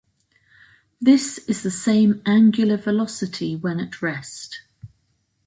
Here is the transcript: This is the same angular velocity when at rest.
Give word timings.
This 0.99 1.37
is 1.47 1.61
the 1.61 1.69
same 1.69 2.23
angular 2.25 2.75
velocity 2.75 3.55
when 3.55 3.79
at 3.79 4.01
rest. 4.01 4.61